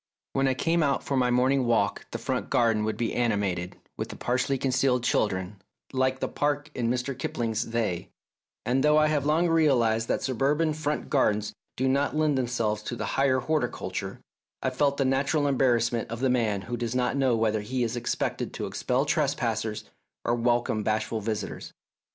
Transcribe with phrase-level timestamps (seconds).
[0.33, 4.17] When I came out for my morning walk the front garden would be animated with
[4.17, 5.61] partially concealed children
[5.93, 7.15] like the park in Mr.
[7.15, 8.09] Kipling's "They,"
[8.65, 12.95] and though I have long realised that suburban front gardens do not lend themselves to
[12.95, 14.19] the higher horticulture,
[14.63, 17.95] I felt the natural embarrassment of the man who does not know whether he is
[17.95, 19.83] expected to expel trespassers
[20.25, 21.73] or welcome bashful visi tors.